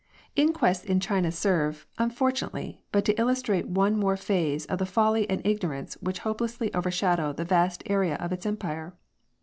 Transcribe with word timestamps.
Inquests 0.35 0.83
in 0.83 0.99
China 0.99 1.31
serve, 1.31 1.85
unfortunately, 1.99 2.83
but 2.91 3.05
to 3.05 3.13
illus 3.21 3.43
trate 3.43 3.67
one 3.67 3.95
more 3.95 4.17
phase 4.17 4.65
of 4.65 4.79
the 4.79 4.85
folly 4.87 5.29
and 5.29 5.45
ignorance 5.45 5.93
which 6.01 6.17
hopelessly 6.25 6.73
overshadow 6.73 7.33
the 7.33 7.45
vast 7.45 7.83
area 7.85 8.15
of 8.15 8.31
its 8.33 8.47
Empire. 8.47 8.95